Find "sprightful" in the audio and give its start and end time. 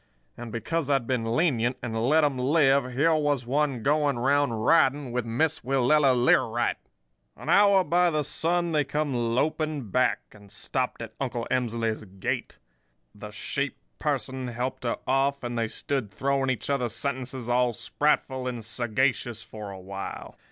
17.71-18.47